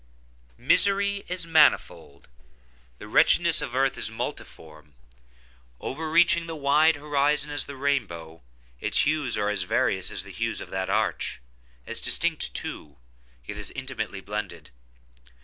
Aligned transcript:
Misery 0.57 1.25
is 1.27 1.45
manifold. 1.45 2.27
The 2.97 3.07
wretchedness 3.07 3.61
of 3.61 3.75
earth 3.75 3.99
is 3.99 4.09
multiform. 4.09 4.95
Overreaching 5.79 6.47
the 6.47 6.55
wide 6.55 6.95
horizon 6.95 7.51
as 7.51 7.65
the 7.67 7.75
rainbow, 7.75 8.41
its 8.79 9.01
hues 9.05 9.37
are 9.37 9.51
as 9.51 9.61
various 9.61 10.09
as 10.09 10.23
the 10.23 10.31
hues 10.31 10.59
of 10.59 10.71
that 10.71 10.89
arch—as 10.89 12.01
distinct 12.01 12.55
too, 12.55 12.97
yet 13.45 13.57
as 13.59 13.69
intimately 13.69 14.21
blended. 14.21 14.71